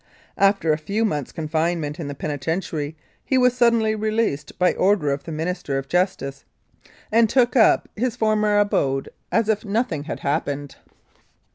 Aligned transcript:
After 0.39 0.73
a 0.73 0.79
few 0.79 1.05
months' 1.05 1.31
confinement 1.31 1.99
in 1.99 2.07
the 2.07 2.15
peniten 2.15 2.59
tiary, 2.59 2.95
he 3.23 3.37
was 3.37 3.55
suddenly 3.55 3.93
released 3.93 4.57
by 4.57 4.73
order 4.73 5.11
of 5.13 5.25
the 5.25 5.31
Minister 5.31 5.77
of 5.77 5.87
Justice, 5.87 6.43
and 7.11 7.29
took 7.29 7.55
up 7.55 7.87
his 7.95 8.15
former 8.15 8.57
abode 8.57 9.09
as 9.31 9.47
if 9.47 9.63
nothing 9.63 9.99
102 9.99 10.01
1902 10.01 10.01
6. 10.01 10.01
Maple 10.01 10.01
Creek 10.01 10.07
had 10.07 10.19
happened. 10.21 10.75